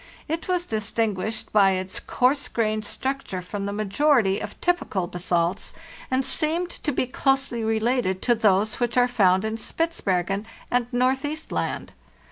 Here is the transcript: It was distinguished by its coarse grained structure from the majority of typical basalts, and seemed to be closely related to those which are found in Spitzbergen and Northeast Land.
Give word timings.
It 0.27 0.47
was 0.47 0.65
distinguished 0.65 1.53
by 1.53 1.73
its 1.73 1.99
coarse 1.99 2.47
grained 2.47 2.85
structure 2.85 3.39
from 3.43 3.67
the 3.67 3.71
majority 3.71 4.39
of 4.39 4.59
typical 4.59 5.05
basalts, 5.05 5.75
and 6.09 6.25
seemed 6.25 6.71
to 6.71 6.91
be 6.91 7.05
closely 7.05 7.63
related 7.63 8.19
to 8.23 8.33
those 8.33 8.79
which 8.79 8.97
are 8.97 9.07
found 9.07 9.45
in 9.45 9.57
Spitzbergen 9.57 10.47
and 10.71 10.87
Northeast 10.91 11.51
Land. 11.51 11.93